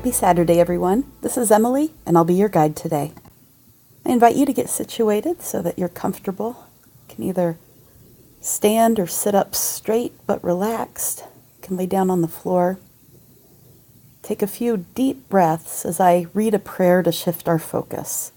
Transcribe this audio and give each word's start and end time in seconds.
Happy 0.00 0.12
Saturday, 0.12 0.58
everyone. 0.58 1.04
This 1.20 1.36
is 1.36 1.50
Emily, 1.50 1.92
and 2.06 2.16
I'll 2.16 2.24
be 2.24 2.32
your 2.32 2.48
guide 2.48 2.74
today. 2.74 3.12
I 4.06 4.08
invite 4.08 4.34
you 4.34 4.46
to 4.46 4.52
get 4.54 4.70
situated 4.70 5.42
so 5.42 5.60
that 5.60 5.78
you're 5.78 5.90
comfortable. 5.90 6.68
You 6.86 7.14
can 7.14 7.24
either 7.24 7.58
stand 8.40 8.98
or 8.98 9.06
sit 9.06 9.34
up 9.34 9.54
straight 9.54 10.14
but 10.26 10.42
relaxed. 10.42 11.18
You 11.58 11.60
can 11.60 11.76
lay 11.76 11.84
down 11.84 12.08
on 12.08 12.22
the 12.22 12.28
floor. 12.28 12.78
Take 14.22 14.40
a 14.40 14.46
few 14.46 14.86
deep 14.94 15.28
breaths 15.28 15.84
as 15.84 16.00
I 16.00 16.28
read 16.32 16.54
a 16.54 16.58
prayer 16.58 17.02
to 17.02 17.12
shift 17.12 17.46
our 17.46 17.58
focus. 17.58 18.32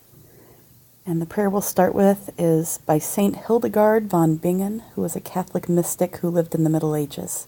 And 1.06 1.22
the 1.22 1.26
prayer 1.26 1.50
we'll 1.50 1.62
start 1.62 1.96
with 1.96 2.30
is 2.38 2.80
by 2.80 3.00
St. 3.00 3.38
Hildegard 3.38 4.10
von 4.10 4.36
Bingen, 4.36 4.84
who 4.96 5.02
was 5.02 5.16
a 5.16 5.22
Catholic 5.22 5.70
mystic 5.70 6.18
who 6.18 6.30
lived 6.30 6.56
in 6.56 6.66
the 6.66 6.70
Middle 6.70 6.94
Ages. 6.94 7.48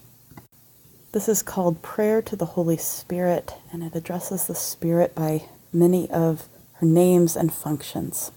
This 1.16 1.30
is 1.30 1.42
called 1.42 1.80
Prayer 1.80 2.20
to 2.20 2.36
the 2.36 2.44
Holy 2.44 2.76
Spirit, 2.76 3.54
and 3.72 3.82
it 3.82 3.94
addresses 3.94 4.46
the 4.46 4.54
Spirit 4.54 5.14
by 5.14 5.44
many 5.72 6.10
of 6.10 6.46
her 6.74 6.86
names 6.86 7.36
and 7.36 7.50
functions. 7.50 8.32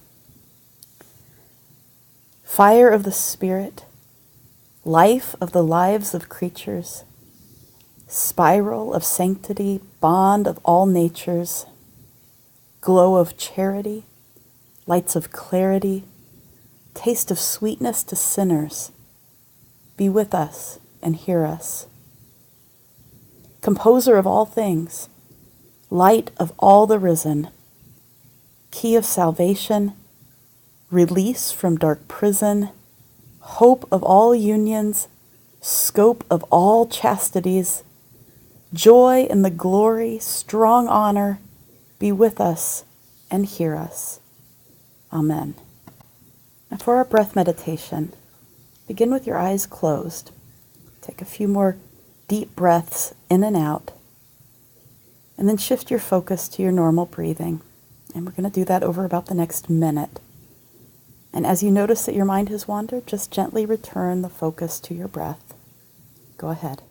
Fire 2.45 2.87
of 2.87 3.03
the 3.03 3.11
Spirit, 3.11 3.83
life 4.85 5.35
of 5.41 5.51
the 5.51 5.61
lives 5.61 6.13
of 6.13 6.29
creatures, 6.29 7.03
spiral 8.07 8.93
of 8.93 9.03
sanctity, 9.03 9.81
bond 9.99 10.47
of 10.47 10.57
all 10.63 10.85
natures, 10.85 11.65
glow 12.79 13.17
of 13.17 13.37
charity, 13.37 14.05
lights 14.87 15.17
of 15.17 15.33
clarity, 15.33 16.05
taste 16.93 17.29
of 17.29 17.39
sweetness 17.39 18.03
to 18.03 18.15
sinners, 18.15 18.93
be 19.97 20.07
with 20.07 20.33
us 20.33 20.79
and 21.03 21.17
hear 21.17 21.43
us. 21.43 21.85
Composer 23.61 24.15
of 24.15 24.25
all 24.25 24.45
things, 24.45 25.09
light 25.89 26.31
of 26.37 26.53
all 26.59 26.87
the 26.87 26.99
risen, 26.99 27.49
key 28.71 28.95
of 28.95 29.05
salvation, 29.05 29.93
release 30.89 31.51
from 31.51 31.77
dark 31.77 32.07
prison, 32.07 32.69
hope 33.39 33.87
of 33.91 34.01
all 34.01 34.33
unions, 34.33 35.07
scope 35.61 36.23
of 36.29 36.43
all 36.43 36.87
chastities, 36.87 37.83
joy 38.73 39.27
in 39.29 39.41
the 39.41 39.49
glory, 39.49 40.19
strong 40.19 40.87
honor, 40.87 41.39
be 41.99 42.11
with 42.11 42.39
us 42.39 42.85
and 43.29 43.45
hear 43.45 43.75
us. 43.75 44.19
Amen. 45.11 45.55
Now, 46.71 46.77
for 46.77 46.95
our 46.95 47.05
breath 47.05 47.35
meditation, 47.35 48.13
begin 48.87 49.11
with 49.11 49.27
your 49.27 49.37
eyes 49.37 49.65
closed. 49.65 50.31
Take 51.01 51.21
a 51.21 51.25
few 51.25 51.47
more 51.47 51.77
deep 52.27 52.55
breaths 52.55 53.13
in 53.29 53.43
and 53.43 53.55
out, 53.55 53.91
and 55.37 55.47
then 55.47 55.57
shift 55.57 55.89
your 55.89 55.99
focus 55.99 56.47
to 56.49 56.61
your 56.61 56.71
normal 56.71 57.05
breathing. 57.05 57.61
And 58.13 58.25
we're 58.25 58.31
going 58.31 58.49
to 58.49 58.59
do 58.59 58.65
that 58.65 58.83
over 58.83 59.05
about 59.05 59.27
the 59.27 59.35
next 59.35 59.69
minute. 59.69 60.19
And 61.31 61.45
as 61.45 61.61
you 61.61 61.69
notice 61.69 62.05
that 62.05 62.15
your 62.15 62.25
mind 62.25 62.49
has 62.49 62.67
wandered, 62.67 63.05
just 63.05 63.31
gently 63.31 63.65
return 63.65 64.21
the 64.21 64.29
focus 64.29 64.79
to 64.81 64.95
your 64.95 65.07
breath. 65.07 65.53
Go 66.37 66.49
ahead. 66.49 66.81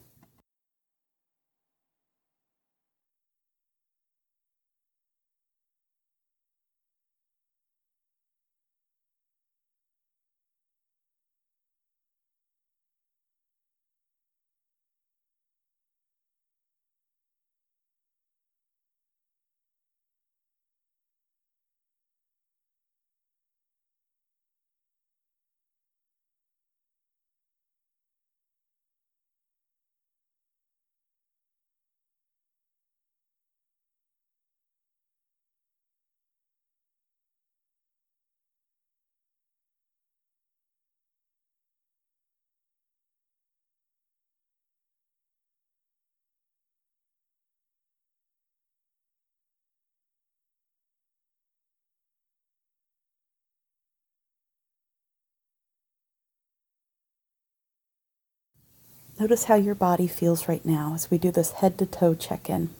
Notice 59.20 59.44
how 59.44 59.56
your 59.56 59.74
body 59.74 60.06
feels 60.06 60.48
right 60.48 60.64
now 60.64 60.92
as 60.94 61.10
we 61.10 61.18
do 61.18 61.32
this 61.32 61.52
head 61.52 61.76
to 61.78 61.86
toe 61.86 62.14
check 62.14 62.48
in. 62.48 62.70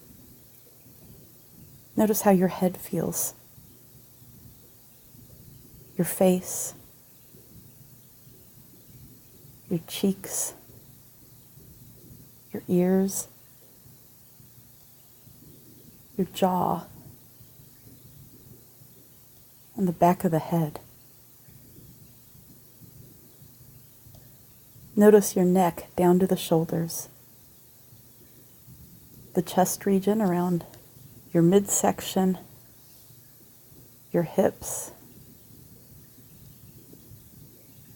Notice 1.97 2.21
how 2.21 2.31
your 2.31 2.47
head 2.47 2.77
feels, 2.77 3.33
your 5.97 6.05
face, 6.05 6.73
your 9.69 9.81
cheeks, 9.85 10.53
your 12.53 12.63
ears, 12.69 13.27
your 16.17 16.27
jaw, 16.33 16.85
and 19.75 19.89
the 19.89 19.91
back 19.91 20.23
of 20.23 20.31
the 20.31 20.39
head. 20.39 20.79
Notice 24.99 25.33
your 25.33 25.45
neck 25.45 25.87
down 25.95 26.19
to 26.19 26.27
the 26.27 26.35
shoulders, 26.35 27.07
the 29.33 29.41
chest 29.41 29.85
region 29.85 30.21
around 30.21 30.65
your 31.31 31.41
midsection, 31.41 32.37
your 34.11 34.23
hips, 34.23 34.91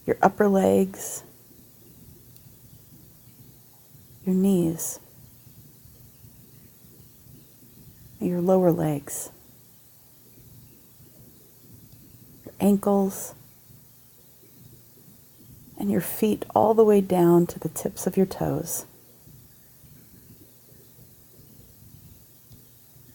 your 0.06 0.16
upper 0.22 0.48
legs, 0.48 1.24
your 4.26 4.36
knees, 4.36 5.02
your 8.22 8.40
lower 8.40 8.72
legs, 8.72 9.30
your 12.46 12.54
ankles 12.62 13.36
and 15.84 15.92
your 15.92 16.00
feet 16.00 16.46
all 16.56 16.74
the 16.74 16.84
way 16.86 17.02
down 17.02 17.46
to 17.46 17.60
the 17.60 17.68
tips 17.68 18.08
of 18.08 18.16
your 18.16 18.26
toes. 18.26 18.86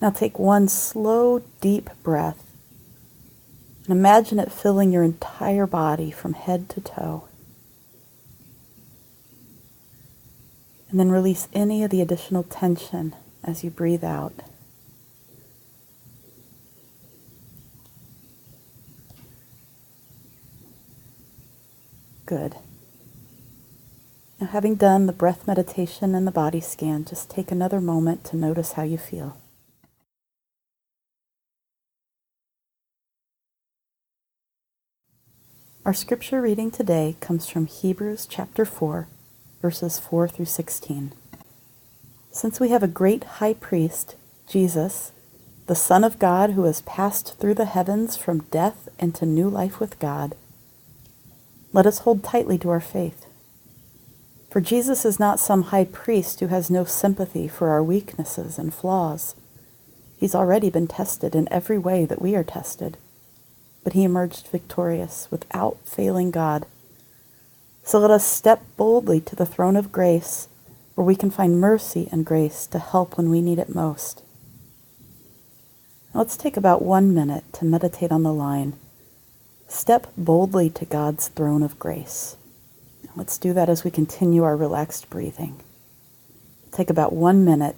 Now 0.03 0.11
take 0.11 0.39
one 0.39 0.69
slow, 0.69 1.39
deep 1.63 1.89
breath 2.03 2.45
and 3.87 3.97
imagine 3.97 4.39
it 4.39 4.53
filling 4.53 4.93
your 4.93 5.03
entire 5.03 5.67
body 5.67 6.11
from 6.11 6.35
head 6.35 6.69
to 6.69 6.83
toe. 6.83 7.25
And 10.91 11.01
then 11.01 11.11
release 11.11 11.49
any 11.55 11.83
of 11.83 11.91
the 11.91 12.03
additional 12.03 12.43
tension 12.43 13.17
as 13.43 13.65
you 13.65 13.71
breathe 13.71 14.05
out. 14.05 14.35
Good. 22.29 22.57
Now, 24.39 24.49
having 24.49 24.75
done 24.75 25.07
the 25.07 25.15
breath 25.15 25.47
meditation 25.47 26.15
and 26.15 26.27
the 26.27 26.31
body 26.31 26.61
scan, 26.61 27.07
just 27.07 27.31
take 27.31 27.51
another 27.51 27.81
moment 27.81 28.23
to 28.25 28.37
notice 28.37 28.73
how 28.73 28.83
you 28.83 28.99
feel. 28.99 29.39
Our 35.87 35.95
scripture 35.95 36.43
reading 36.43 36.71
today 36.71 37.17
comes 37.21 37.49
from 37.49 37.65
Hebrews 37.65 38.27
chapter 38.29 38.67
4, 38.67 39.09
verses 39.63 39.99
4 39.99 40.29
through 40.29 40.45
16. 40.45 41.15
Since 42.31 42.61
we 42.61 42.69
have 42.69 42.83
a 42.83 42.89
great 42.89 43.25
high 43.25 43.55
priest, 43.55 44.17
Jesus, 44.47 45.13
the 45.67 45.75
Son 45.75 46.05
of 46.05 46.19
God 46.19 46.51
who 46.51 46.65
has 46.65 46.83
passed 46.83 47.39
through 47.39 47.55
the 47.55 47.65
heavens 47.65 48.19
from 48.19 48.41
death 48.51 48.87
into 48.99 49.25
new 49.25 49.49
life 49.49 49.81
with 49.81 49.99
God, 49.99 50.37
let 51.73 51.87
us 51.87 52.01
hold 52.01 52.25
tightly 52.25 52.57
to 52.59 52.71
our 52.71 52.81
faith. 52.81 53.27
For 54.51 54.61
Jesus 54.61 55.05
is 55.05 55.21
not 55.21 55.39
some 55.39 55.65
high 55.65 55.85
priest 55.85 56.41
who 56.41 56.47
has 56.47 56.71
no 56.71 56.85
sympathy 56.85 57.49
for 57.49 57.69
our 57.69 57.83
weaknesses 57.83 58.59
and 58.59 58.73
flaws. 58.73 59.35
He's 60.17 60.35
already 60.35 60.71
been 60.71 60.87
tested 60.87 61.35
in 61.35 61.53
every 61.53 61.79
way 61.79 62.07
that 62.07 62.23
we 62.23 62.35
are 62.35 62.45
tested, 62.45 62.97
but 63.85 63.93
he 63.93 64.05
emerged 64.05 64.49
victorious 64.49 65.29
without 65.31 65.77
failing 65.85 66.31
God. 66.31 66.65
So 67.85 67.99
let 67.99 68.11
us 68.11 68.27
step 68.27 68.63
boldly 68.77 69.21
to 69.23 69.37
the 69.37 69.47
throne 69.47 69.77
of 69.77 69.93
grace, 69.93 70.49
where 70.95 71.05
we 71.05 71.15
can 71.15 71.31
find 71.31 71.61
mercy 71.61 72.09
and 72.11 72.25
grace 72.25 72.67
to 72.69 72.79
help 72.79 73.17
when 73.17 73.31
we 73.31 73.43
need 73.43 73.59
it 73.59 73.75
most. 73.75 74.23
Let's 76.15 76.37
take 76.37 76.57
about 76.57 76.83
one 76.83 77.15
minute 77.15 77.45
to 77.55 77.67
meditate 77.67 78.11
on 78.11 78.23
the 78.23 78.33
line 78.33 78.79
Step 79.69 80.07
boldly 80.17 80.71
to 80.71 80.87
God's 80.87 81.29
throne 81.29 81.63
of 81.63 81.79
grace. 81.79 82.37
Let's 83.15 83.37
do 83.37 83.53
that 83.53 83.69
as 83.69 83.85
we 83.85 83.91
continue 83.91 84.43
our 84.43 84.57
relaxed 84.57 85.11
breathing. 85.11 85.61
Take 86.73 86.89
about 86.89 87.13
one 87.13 87.45
minute. 87.45 87.77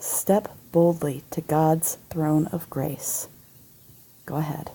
Step 0.00 0.48
boldly 0.72 1.22
to 1.30 1.40
God's 1.40 1.98
throne 2.10 2.46
of 2.48 2.68
grace. 2.68 3.28
Go 4.26 4.36
ahead. 4.36 4.72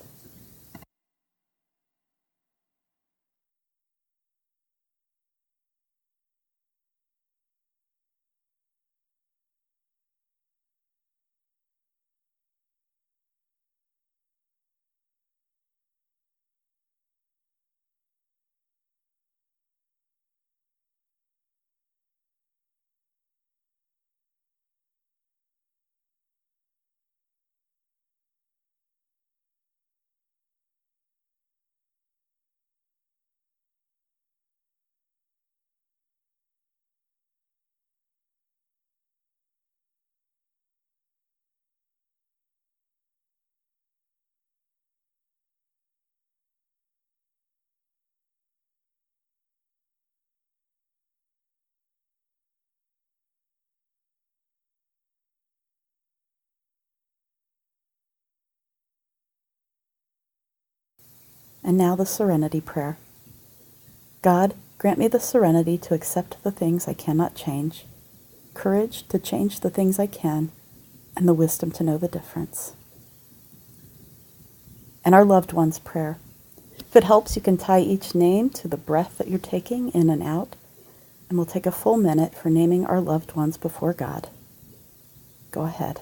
And 61.65 61.79
now 61.79 61.95
the 61.95 62.05
serenity 62.05 62.61
prayer. 62.61 62.99
God, 64.21 64.53
grant 64.77 64.99
me 64.99 65.07
the 65.07 65.19
serenity 65.19 65.79
to 65.79 65.95
accept 65.95 66.43
the 66.43 66.51
things 66.51 66.87
I 66.87 66.93
cannot 66.93 67.33
change, 67.33 67.85
courage 68.53 69.07
to 69.07 69.17
change 69.17 69.61
the 69.61 69.71
things 69.71 69.97
I 69.97 70.05
can, 70.05 70.51
and 71.17 71.27
the 71.27 71.33
wisdom 71.33 71.71
to 71.71 71.83
know 71.83 71.97
the 71.97 72.07
difference. 72.07 72.73
And 75.03 75.15
our 75.15 75.25
loved 75.25 75.53
ones' 75.53 75.79
prayer. 75.79 76.19
If 76.77 76.95
it 76.95 77.03
helps, 77.03 77.35
you 77.35 77.41
can 77.41 77.57
tie 77.57 77.81
each 77.81 78.13
name 78.13 78.51
to 78.51 78.67
the 78.67 78.77
breath 78.77 79.17
that 79.17 79.27
you're 79.27 79.39
taking 79.39 79.89
in 79.89 80.11
and 80.11 80.21
out, 80.21 80.55
and 81.29 81.37
we'll 81.37 81.47
take 81.47 81.65
a 81.65 81.71
full 81.71 81.97
minute 81.97 82.35
for 82.35 82.51
naming 82.51 82.85
our 82.85 83.01
loved 83.01 83.35
ones 83.35 83.57
before 83.57 83.93
God. 83.93 84.29
Go 85.49 85.63
ahead. 85.63 86.01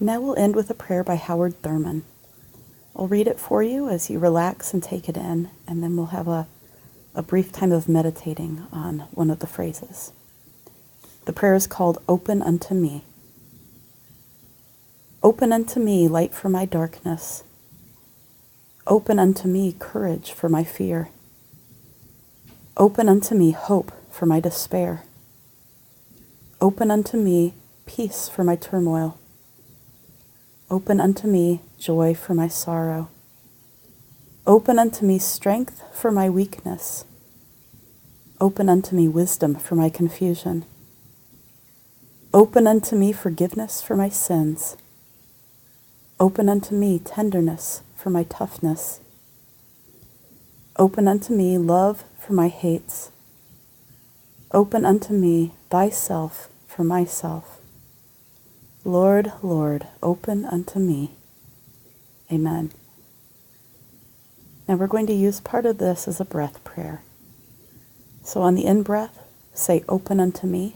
Now 0.00 0.20
we'll 0.20 0.38
end 0.38 0.54
with 0.54 0.70
a 0.70 0.74
prayer 0.74 1.02
by 1.02 1.16
Howard 1.16 1.60
Thurman. 1.60 2.04
I'll 2.94 3.08
read 3.08 3.26
it 3.26 3.40
for 3.40 3.64
you 3.64 3.88
as 3.88 4.08
you 4.08 4.20
relax 4.20 4.72
and 4.72 4.80
take 4.80 5.08
it 5.08 5.16
in, 5.16 5.50
and 5.66 5.82
then 5.82 5.96
we'll 5.96 6.06
have 6.06 6.28
a, 6.28 6.46
a 7.16 7.22
brief 7.22 7.50
time 7.50 7.72
of 7.72 7.88
meditating 7.88 8.64
on 8.72 9.00
one 9.10 9.28
of 9.28 9.40
the 9.40 9.48
phrases. 9.48 10.12
The 11.24 11.32
prayer 11.32 11.56
is 11.56 11.66
called 11.66 11.98
Open 12.08 12.42
Unto 12.42 12.74
Me. 12.74 13.02
Open 15.20 15.52
unto 15.52 15.80
me 15.80 16.06
light 16.06 16.32
for 16.32 16.48
my 16.48 16.64
darkness. 16.64 17.42
Open 18.86 19.18
unto 19.18 19.48
me 19.48 19.74
courage 19.80 20.30
for 20.30 20.48
my 20.48 20.62
fear. 20.62 21.08
Open 22.76 23.08
unto 23.08 23.34
me 23.34 23.50
hope 23.50 23.90
for 24.12 24.26
my 24.26 24.38
despair. 24.38 25.02
Open 26.60 26.92
unto 26.92 27.16
me 27.16 27.52
peace 27.84 28.28
for 28.28 28.44
my 28.44 28.54
turmoil. 28.54 29.18
Open 30.70 31.00
unto 31.00 31.26
me 31.26 31.62
joy 31.78 32.12
for 32.12 32.34
my 32.34 32.46
sorrow. 32.46 33.08
Open 34.46 34.78
unto 34.78 35.06
me 35.06 35.18
strength 35.18 35.82
for 35.94 36.10
my 36.10 36.28
weakness. 36.28 37.06
Open 38.38 38.68
unto 38.68 38.94
me 38.94 39.08
wisdom 39.08 39.54
for 39.54 39.76
my 39.76 39.88
confusion. 39.88 40.66
Open 42.34 42.66
unto 42.66 42.96
me 42.96 43.12
forgiveness 43.12 43.80
for 43.80 43.96
my 43.96 44.10
sins. 44.10 44.76
Open 46.20 46.50
unto 46.50 46.74
me 46.74 46.98
tenderness 46.98 47.80
for 47.96 48.10
my 48.10 48.24
toughness. 48.24 49.00
Open 50.76 51.08
unto 51.08 51.32
me 51.32 51.56
love 51.56 52.04
for 52.18 52.34
my 52.34 52.48
hates. 52.48 53.10
Open 54.52 54.84
unto 54.84 55.14
me 55.14 55.54
thyself 55.70 56.50
for 56.66 56.84
myself. 56.84 57.57
Lord, 58.88 59.32
Lord, 59.42 59.86
open 60.02 60.46
unto 60.46 60.78
me. 60.78 61.10
Amen. 62.32 62.70
Now 64.66 64.76
we're 64.76 64.86
going 64.86 65.06
to 65.08 65.12
use 65.12 65.42
part 65.42 65.66
of 65.66 65.76
this 65.76 66.08
as 66.08 66.20
a 66.20 66.24
breath 66.24 66.64
prayer. 66.64 67.02
So 68.24 68.40
on 68.40 68.54
the 68.54 68.64
in 68.64 68.82
breath, 68.82 69.18
say, 69.52 69.84
Open 69.90 70.18
unto 70.20 70.46
me. 70.46 70.74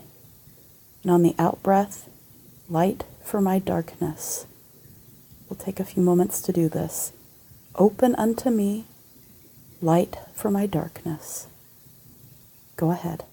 And 1.02 1.10
on 1.10 1.22
the 1.22 1.34
out 1.38 1.62
breath, 1.62 2.10
light 2.68 3.04
for 3.24 3.40
my 3.40 3.58
darkness. 3.58 4.44
We'll 5.48 5.58
take 5.58 5.80
a 5.80 5.84
few 5.84 6.02
moments 6.02 6.42
to 6.42 6.52
do 6.52 6.68
this. 6.68 7.14
Open 7.76 8.14
unto 8.16 8.50
me, 8.50 8.84
light 9.80 10.18
for 10.34 10.50
my 10.50 10.66
darkness. 10.66 11.46
Go 12.76 12.90
ahead. 12.90 13.24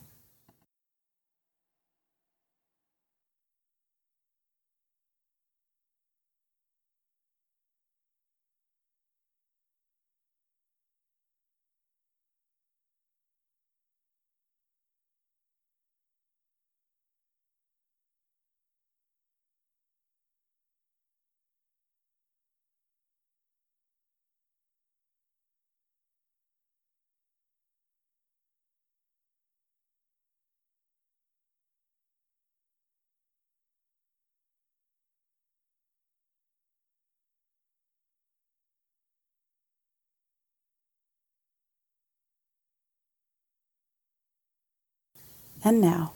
And 45.63 45.81
now, 45.81 46.13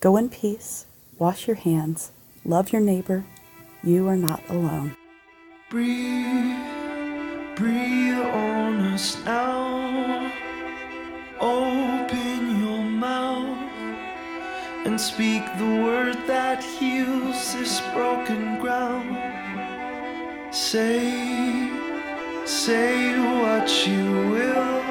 go 0.00 0.16
in 0.16 0.28
peace, 0.28 0.86
wash 1.16 1.46
your 1.46 1.56
hands, 1.56 2.10
love 2.44 2.72
your 2.72 2.82
neighbor. 2.82 3.24
You 3.84 4.08
are 4.08 4.16
not 4.16 4.42
alone. 4.48 4.96
Breathe, 5.70 6.58
breathe 7.54 8.18
on 8.18 8.80
us 8.92 9.16
now. 9.24 10.32
Open 11.40 12.60
your 12.60 12.82
mouth 12.82 13.58
and 14.84 15.00
speak 15.00 15.44
the 15.58 15.82
word 15.84 16.16
that 16.26 16.62
heals 16.64 17.54
this 17.54 17.80
broken 17.94 18.58
ground. 18.58 19.16
Say, 20.52 21.70
say 22.44 23.16
what 23.18 23.86
you 23.86 24.10
will 24.30 24.81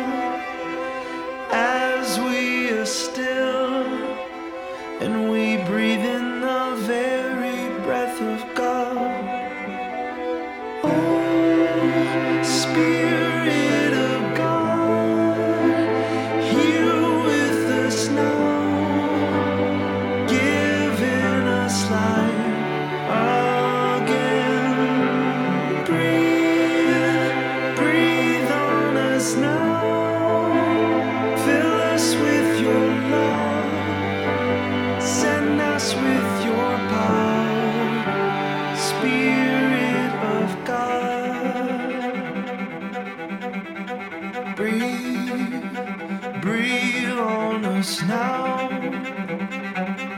now. 48.21 48.69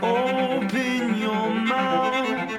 Open 0.02 1.18
your 1.26 1.50
mouth 1.74 2.52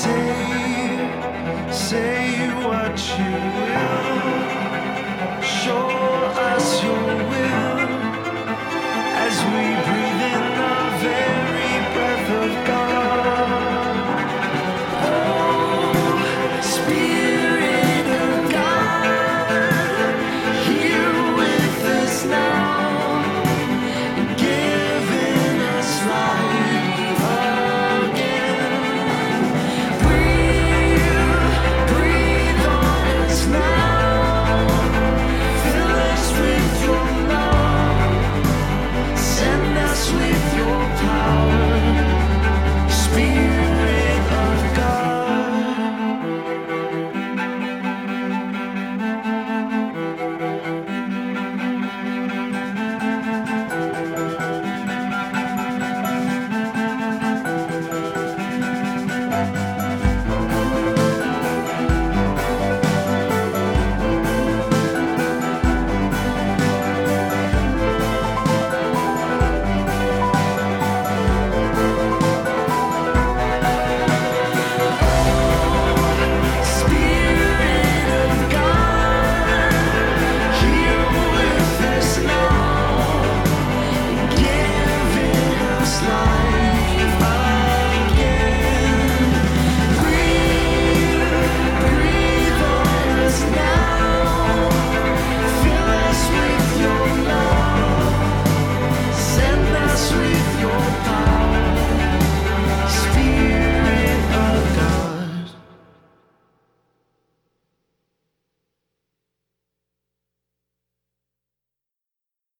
Say, 0.00 0.28
say 1.70 2.24
what 2.66 2.96
you 3.18 3.34
will. 3.56 4.08
Show 5.60 5.86
us 6.52 6.66
your 6.86 7.08
will 7.30 7.80
as 9.26 9.36
we 9.52 9.64
breathe 9.86 10.22
in 10.34 10.44
the 10.60 10.76
very 11.04 11.74
breath 11.94 12.30
of 12.42 12.50
God. 12.68 12.93